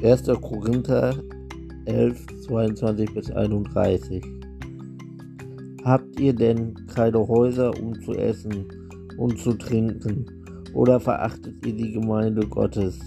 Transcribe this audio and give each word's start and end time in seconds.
1. 0.00 0.26
Korinther 0.40 1.12
11, 1.86 2.24
22 2.46 3.14
bis 3.14 3.32
31. 3.32 4.22
Habt 5.84 6.20
ihr 6.20 6.32
denn 6.32 6.72
keine 6.86 7.26
Häuser, 7.26 7.76
um 7.82 8.00
zu 8.02 8.12
essen 8.12 8.68
und 9.16 9.36
zu 9.40 9.54
trinken? 9.54 10.24
Oder 10.72 11.00
verachtet 11.00 11.66
ihr 11.66 11.74
die 11.74 11.92
Gemeinde 11.94 12.46
Gottes 12.46 13.00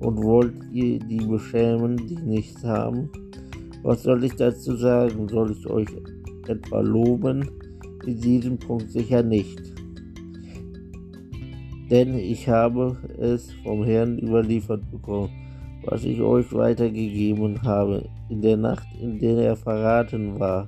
und 0.00 0.20
wollt 0.20 0.54
ihr 0.72 0.98
die 0.98 1.24
beschämen, 1.24 1.96
die 2.08 2.16
nichts 2.16 2.64
haben? 2.64 3.08
Was 3.84 4.02
soll 4.02 4.24
ich 4.24 4.34
dazu 4.34 4.74
sagen? 4.74 5.28
Soll 5.28 5.52
ich 5.52 5.64
euch 5.68 5.88
etwa 6.48 6.80
loben? 6.80 7.48
In 8.04 8.20
diesem 8.20 8.58
Punkt 8.58 8.90
sicher 8.90 9.22
nicht. 9.22 9.62
Denn 11.88 12.18
ich 12.18 12.48
habe 12.48 12.96
es 13.20 13.52
vom 13.62 13.84
Herrn 13.84 14.18
überliefert 14.18 14.90
bekommen, 14.90 15.30
was 15.84 16.04
ich 16.04 16.20
euch 16.20 16.52
weitergegeben 16.52 17.62
habe. 17.62 18.08
In 18.28 18.40
der 18.40 18.56
Nacht, 18.56 18.86
in 19.00 19.18
der 19.18 19.36
er 19.38 19.56
verraten 19.56 20.38
war, 20.38 20.66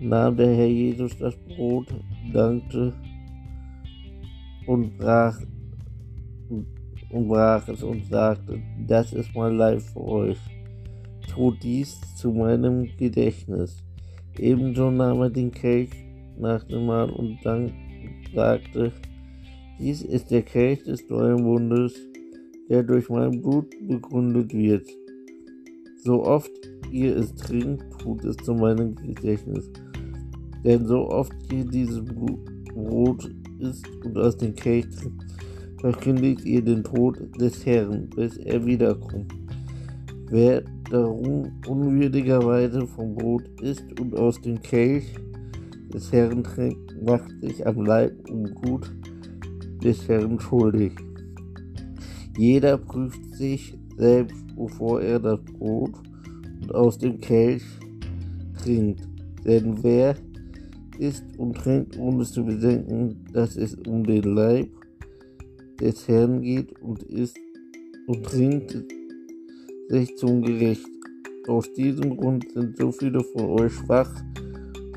nahm 0.00 0.36
der 0.36 0.54
Herr 0.54 0.66
Jesus 0.66 1.16
das 1.18 1.36
Brot, 1.36 1.86
dankte 2.32 2.92
und 4.66 4.96
brach, 4.98 5.38
und 7.10 7.28
brach 7.28 7.68
es 7.68 7.82
und 7.82 8.06
sagte, 8.06 8.60
das 8.86 9.12
ist 9.12 9.34
mein 9.34 9.56
Leib 9.56 9.80
für 9.80 10.00
euch. 10.00 10.38
Tut 11.28 11.62
dies 11.62 12.00
zu 12.16 12.32
meinem 12.32 12.88
Gedächtnis. 12.96 13.82
Ebenso 14.38 14.90
nahm 14.90 15.20
er 15.20 15.30
den 15.30 15.50
Kelch 15.50 15.90
nach 16.38 16.64
dem 16.64 16.86
Mahl 16.86 17.10
und 17.10 17.38
dann 17.44 17.72
sagte, 18.34 18.92
dies 19.78 20.02
ist 20.02 20.30
der 20.30 20.42
Kelch 20.42 20.82
des 20.84 21.08
neuen 21.08 21.42
Bundes, 21.42 21.94
der 22.72 22.82
durch 22.82 23.10
mein 23.10 23.42
Blut 23.42 23.66
begründet 23.86 24.54
wird. 24.54 24.88
So 25.98 26.24
oft 26.24 26.50
ihr 26.90 27.14
es 27.18 27.34
trinkt, 27.34 27.84
tut 27.98 28.24
es 28.24 28.34
zu 28.38 28.54
meinem 28.54 28.94
Gedächtnis. 28.94 29.70
Denn 30.64 30.86
so 30.86 31.06
oft 31.10 31.34
ihr 31.52 31.66
dieses 31.66 32.02
Brot 32.02 33.30
isst 33.58 33.86
und 34.06 34.16
aus 34.16 34.38
dem 34.38 34.54
Kelch 34.54 34.88
trinkt, 34.88 35.22
verkündigt 35.80 36.46
ihr 36.46 36.62
den 36.62 36.82
Tod 36.82 37.18
des 37.38 37.66
Herrn, 37.66 38.08
bis 38.16 38.38
er 38.38 38.64
wiederkommt. 38.64 39.30
Wer 40.30 40.62
darum 40.90 41.52
unwürdigerweise 41.68 42.86
vom 42.86 43.14
Brot 43.14 43.44
isst 43.60 43.84
und 44.00 44.16
aus 44.16 44.40
dem 44.40 44.62
Kelch 44.62 45.14
des 45.92 46.10
Herrn 46.10 46.42
trinkt, 46.42 47.04
macht 47.04 47.38
sich 47.42 47.66
am 47.66 47.84
Leib 47.84 48.14
und 48.30 48.54
Gut 48.54 48.90
des 49.84 50.08
Herrn 50.08 50.40
schuldig. 50.40 50.94
Jeder 52.36 52.78
prüft 52.78 53.34
sich 53.34 53.78
selbst, 53.96 54.44
bevor 54.56 55.02
er 55.02 55.20
das 55.20 55.40
Brot 55.58 55.92
und 56.62 56.74
aus 56.74 56.98
dem 56.98 57.20
Kelch 57.20 57.62
trinkt. 58.62 59.06
Denn 59.44 59.82
wer 59.82 60.16
isst 60.98 61.24
und 61.36 61.54
trinkt, 61.56 61.98
ohne 61.98 62.24
zu 62.24 62.44
bedenken, 62.44 63.24
dass 63.32 63.56
es 63.56 63.74
um 63.86 64.04
den 64.04 64.22
Leib 64.34 64.68
des 65.80 66.06
Herrn 66.08 66.40
geht 66.42 66.80
und 66.80 67.02
isst 67.02 67.38
und 68.06 68.22
trinkt 68.24 68.82
sich 69.88 70.16
zum 70.16 70.42
Gericht. 70.42 70.86
Aus 71.48 71.72
diesem 71.72 72.16
Grund 72.16 72.50
sind 72.52 72.76
so 72.76 72.92
viele 72.92 73.20
von 73.20 73.46
euch 73.60 73.72
schwach, 73.72 74.10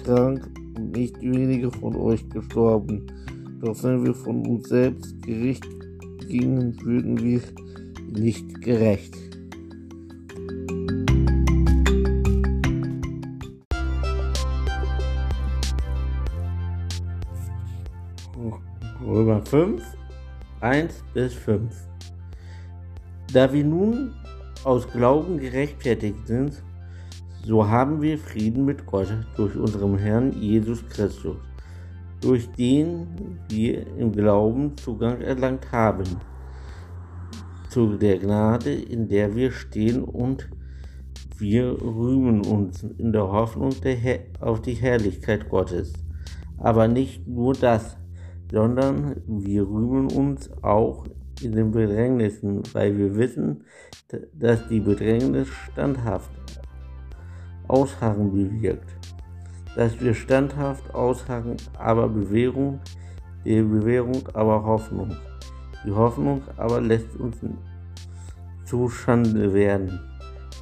krank 0.04 0.48
und 0.78 0.96
nicht 0.96 1.20
wenige 1.22 1.72
von 1.72 1.96
euch 1.96 2.28
gestorben. 2.30 3.08
Doch 3.62 3.84
wenn 3.84 4.06
wir 4.06 4.14
von 4.14 4.46
uns 4.46 4.70
selbst 4.70 5.22
Gericht 5.24 5.66
gingen, 6.28 6.80
würden 6.84 7.18
wir 7.20 7.42
nicht 8.12 8.62
gerecht. 8.62 9.16
Römer 19.02 19.42
5, 19.46 19.84
1 20.62 21.04
bis 21.14 21.34
5. 21.34 21.74
Da 23.32 23.52
wir 23.54 23.64
nun 23.64 24.14
aus 24.64 24.88
Glauben 24.92 25.38
gerechtfertigt 25.38 26.26
sind, 26.26 26.64
so 27.44 27.68
haben 27.68 28.02
wir 28.02 28.18
Frieden 28.18 28.66
mit 28.66 28.86
Gott 28.86 29.08
durch 29.36 29.56
unseren 29.56 29.98
Herrn 30.00 30.34
Jesus 30.34 30.84
Christus, 30.90 31.38
durch 32.26 32.50
den 32.54 33.38
wir 33.50 33.86
im 33.98 34.12
Glauben 34.12 34.76
Zugang 34.78 35.22
erlangt 35.22 35.72
haben 35.72 36.08
zu 37.70 37.98
der 37.98 38.18
Gnade, 38.18 38.74
in 38.74 39.08
der 39.08 39.36
wir 39.36 39.52
stehen 39.52 40.04
und 40.04 40.50
wir 41.38 41.80
rühmen 41.80 42.44
uns 42.44 42.82
in 42.82 43.12
der 43.14 43.32
Hoffnung 43.32 43.70
der 43.84 44.22
auf 44.40 44.60
die 44.64 44.74
Herrlichkeit 44.74 45.50
Gottes. 45.50 45.94
Aber 46.58 46.88
nicht 46.88 47.28
nur 47.28 47.54
das, 47.54 47.96
sondern 48.52 49.22
wir 49.28 49.62
rühmen 49.62 50.08
uns 50.12 50.50
auch 50.64 51.06
in 51.44 51.52
den 51.52 51.70
Bedrängnissen, 51.70 52.64
weil 52.74 52.98
wir 52.98 53.16
wissen, 53.18 53.66
dass 54.34 54.68
die 54.68 54.80
Bedrängnis 54.80 55.48
standhaft 55.72 56.32
Ausharren 57.68 58.32
bewirkt. 58.32 59.15
Dass 59.76 60.00
wir 60.00 60.14
standhaft 60.14 60.94
ausharren, 60.94 61.58
aber 61.78 62.08
Bewährung, 62.08 62.80
die 63.44 63.62
Bewährung 63.62 64.28
aber 64.34 64.64
Hoffnung. 64.64 65.16
Die 65.86 65.92
Hoffnung 65.92 66.42
aber 66.58 66.82
lässt 66.82 67.16
uns 67.18 67.38
zu 68.66 68.90
Schande 68.90 69.54
werden. 69.54 70.00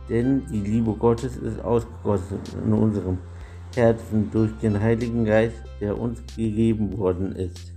Denn 0.09 0.43
die 0.51 0.59
Liebe 0.59 0.91
Gottes 0.93 1.37
ist 1.37 1.63
ausgegossen 1.63 2.39
in 2.65 2.73
unserem 2.73 3.17
Herzen 3.75 4.29
durch 4.31 4.51
den 4.61 4.79
Heiligen 4.79 5.25
Geist, 5.25 5.63
der 5.79 5.97
uns 5.97 6.21
gegeben 6.35 6.97
worden 6.97 7.33
ist. 7.33 7.73